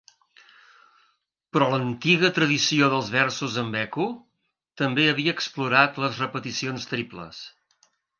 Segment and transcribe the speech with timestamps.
[1.57, 4.07] Però l'antiga tradició dels versos amb eco
[4.83, 7.43] també havia explorat les repeticions triples.